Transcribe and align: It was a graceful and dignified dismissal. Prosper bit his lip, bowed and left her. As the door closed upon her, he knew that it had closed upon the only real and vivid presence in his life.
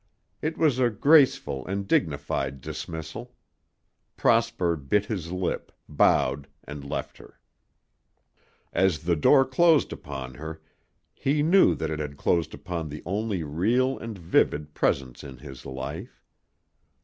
It 0.41 0.57
was 0.57 0.79
a 0.79 0.89
graceful 0.89 1.63
and 1.67 1.87
dignified 1.87 2.59
dismissal. 2.59 3.35
Prosper 4.17 4.75
bit 4.75 5.05
his 5.05 5.31
lip, 5.31 5.71
bowed 5.87 6.47
and 6.63 6.83
left 6.83 7.19
her. 7.19 7.39
As 8.73 9.03
the 9.03 9.15
door 9.15 9.45
closed 9.45 9.93
upon 9.93 10.33
her, 10.33 10.59
he 11.13 11.43
knew 11.43 11.75
that 11.75 11.91
it 11.91 11.99
had 11.99 12.17
closed 12.17 12.55
upon 12.55 12.89
the 12.89 13.03
only 13.05 13.43
real 13.43 13.99
and 13.99 14.17
vivid 14.17 14.73
presence 14.73 15.23
in 15.23 15.37
his 15.37 15.67
life. 15.67 16.23